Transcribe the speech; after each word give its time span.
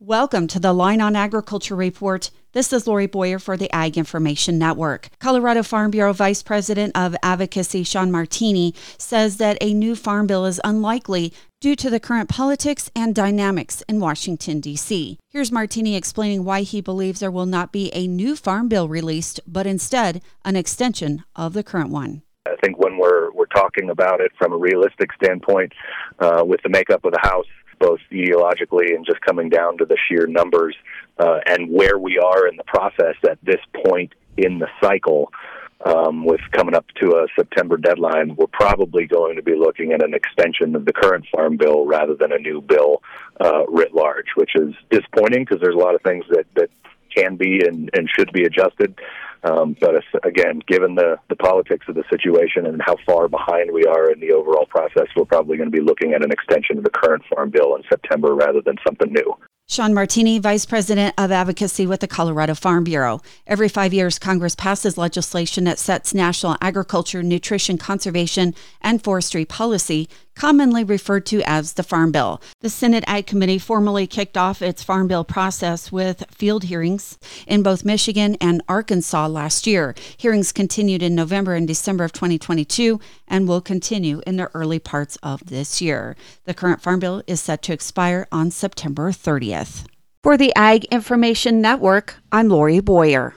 Welcome 0.00 0.46
to 0.48 0.60
the 0.60 0.72
Line 0.72 1.00
on 1.00 1.16
Agriculture 1.16 1.74
Report. 1.74 2.30
This 2.52 2.72
is 2.72 2.86
Lori 2.86 3.08
Boyer 3.08 3.40
for 3.40 3.56
the 3.56 3.68
Ag 3.74 3.98
Information 3.98 4.56
Network. 4.56 5.08
Colorado 5.18 5.64
Farm 5.64 5.90
Bureau 5.90 6.12
Vice 6.12 6.40
President 6.40 6.96
of 6.96 7.16
Advocacy 7.20 7.82
Sean 7.82 8.12
Martini 8.12 8.76
says 8.96 9.38
that 9.38 9.58
a 9.60 9.74
new 9.74 9.96
farm 9.96 10.28
bill 10.28 10.44
is 10.44 10.60
unlikely 10.62 11.32
due 11.60 11.74
to 11.74 11.90
the 11.90 11.98
current 11.98 12.28
politics 12.28 12.92
and 12.94 13.12
dynamics 13.12 13.82
in 13.88 13.98
Washington, 13.98 14.60
D.C. 14.60 15.18
Here's 15.30 15.50
Martini 15.50 15.96
explaining 15.96 16.44
why 16.44 16.60
he 16.60 16.80
believes 16.80 17.18
there 17.18 17.28
will 17.32 17.44
not 17.44 17.72
be 17.72 17.92
a 17.92 18.06
new 18.06 18.36
farm 18.36 18.68
bill 18.68 18.88
released, 18.88 19.40
but 19.48 19.66
instead 19.66 20.22
an 20.44 20.54
extension 20.54 21.24
of 21.34 21.54
the 21.54 21.64
current 21.64 21.90
one. 21.90 22.22
I 22.46 22.54
think 22.62 22.78
when 22.78 22.98
we're, 22.98 23.32
we're 23.32 23.46
talking 23.46 23.90
about 23.90 24.20
it 24.20 24.30
from 24.38 24.52
a 24.52 24.56
realistic 24.56 25.12
standpoint, 25.20 25.72
uh, 26.20 26.44
with 26.46 26.60
the 26.62 26.68
makeup 26.68 27.04
of 27.04 27.10
the 27.10 27.20
House, 27.20 27.46
both 27.78 28.00
ideologically 28.12 28.94
and 28.94 29.06
just 29.06 29.20
coming 29.20 29.48
down 29.48 29.78
to 29.78 29.84
the 29.84 29.96
sheer 30.08 30.26
numbers 30.26 30.76
uh, 31.18 31.40
and 31.46 31.70
where 31.70 31.98
we 31.98 32.18
are 32.18 32.46
in 32.46 32.56
the 32.56 32.64
process 32.64 33.16
at 33.28 33.38
this 33.42 33.60
point 33.84 34.14
in 34.36 34.58
the 34.58 34.68
cycle. 34.80 35.32
Um, 35.86 36.24
with 36.24 36.40
coming 36.50 36.74
up 36.74 36.86
to 37.00 37.18
a 37.18 37.28
September 37.36 37.76
deadline, 37.76 38.34
we're 38.34 38.48
probably 38.48 39.06
going 39.06 39.36
to 39.36 39.42
be 39.42 39.54
looking 39.54 39.92
at 39.92 40.02
an 40.02 40.12
extension 40.12 40.74
of 40.74 40.84
the 40.84 40.92
current 40.92 41.24
farm 41.32 41.56
bill 41.56 41.86
rather 41.86 42.16
than 42.16 42.32
a 42.32 42.38
new 42.38 42.60
bill 42.60 43.00
uh, 43.40 43.64
writ 43.68 43.94
large, 43.94 44.26
which 44.34 44.56
is 44.56 44.74
disappointing 44.90 45.44
because 45.44 45.60
there's 45.60 45.76
a 45.76 45.78
lot 45.78 45.94
of 45.94 46.02
things 46.02 46.24
that, 46.30 46.46
that 46.56 46.68
can 47.14 47.36
be 47.36 47.64
and, 47.64 47.90
and 47.92 48.10
should 48.10 48.32
be 48.32 48.42
adjusted. 48.42 48.98
Um, 49.44 49.76
but 49.80 49.94
again, 50.24 50.62
given 50.66 50.94
the, 50.94 51.18
the 51.28 51.36
politics 51.36 51.86
of 51.88 51.94
the 51.94 52.04
situation 52.10 52.66
and 52.66 52.80
how 52.84 52.96
far 53.06 53.28
behind 53.28 53.72
we 53.72 53.84
are 53.84 54.10
in 54.10 54.20
the 54.20 54.32
overall 54.32 54.66
process, 54.66 55.06
we're 55.16 55.24
probably 55.24 55.56
going 55.56 55.70
to 55.70 55.76
be 55.76 55.82
looking 55.82 56.12
at 56.12 56.24
an 56.24 56.32
extension 56.32 56.78
of 56.78 56.84
the 56.84 56.90
current 56.90 57.22
farm 57.32 57.50
bill 57.50 57.76
in 57.76 57.82
September 57.88 58.34
rather 58.34 58.60
than 58.60 58.76
something 58.84 59.12
new. 59.12 59.34
Sean 59.70 59.92
Martini, 59.92 60.38
Vice 60.38 60.64
President 60.64 61.12
of 61.18 61.30
Advocacy 61.30 61.86
with 61.86 62.00
the 62.00 62.08
Colorado 62.08 62.54
Farm 62.54 62.84
Bureau. 62.84 63.20
Every 63.46 63.68
five 63.68 63.92
years, 63.92 64.18
Congress 64.18 64.54
passes 64.54 64.96
legislation 64.96 65.64
that 65.64 65.78
sets 65.78 66.14
national 66.14 66.56
agriculture, 66.62 67.22
nutrition, 67.22 67.76
conservation, 67.76 68.54
and 68.80 69.04
forestry 69.04 69.44
policy, 69.44 70.08
commonly 70.38 70.84
referred 70.84 71.26
to 71.26 71.42
as 71.42 71.72
the 71.72 71.82
Farm 71.82 72.12
Bill. 72.12 72.40
The 72.60 72.70
Senate 72.70 73.02
Ag 73.08 73.26
Committee 73.26 73.58
formally 73.58 74.06
kicked 74.06 74.36
off 74.36 74.62
its 74.62 74.84
Farm 74.84 75.08
Bill 75.08 75.24
process 75.24 75.90
with 75.90 76.24
field 76.30 76.64
hearings 76.64 77.18
in 77.48 77.64
both 77.64 77.84
Michigan 77.84 78.36
and 78.40 78.62
Arkansas 78.68 79.26
last 79.26 79.66
year. 79.66 79.96
Hearings 80.16 80.52
continued 80.52 81.02
in 81.02 81.16
November 81.16 81.54
and 81.54 81.66
December 81.66 82.04
of 82.04 82.12
2022 82.12 83.00
and 83.26 83.48
will 83.48 83.60
continue 83.60 84.22
in 84.28 84.36
the 84.36 84.48
early 84.54 84.78
parts 84.78 85.18
of 85.24 85.44
this 85.46 85.80
year. 85.82 86.14
The 86.44 86.54
current 86.54 86.82
Farm 86.82 87.00
Bill 87.00 87.20
is 87.26 87.40
set 87.40 87.60
to 87.62 87.72
expire 87.72 88.28
on 88.30 88.52
September 88.52 89.10
30th. 89.10 89.86
For 90.22 90.36
the 90.36 90.54
Ag 90.54 90.84
Information 90.86 91.60
Network, 91.60 92.14
I'm 92.30 92.48
Lori 92.48 92.78
Boyer. 92.78 93.34